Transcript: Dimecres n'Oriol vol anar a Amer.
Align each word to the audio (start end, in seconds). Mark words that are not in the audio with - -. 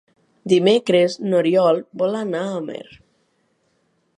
Dimecres 0.53 1.17
n'Oriol 1.33 1.81
vol 2.03 2.17
anar 2.21 2.41
a 2.47 2.57
Amer. 2.63 2.83